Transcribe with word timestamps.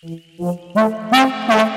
Música 0.00 1.67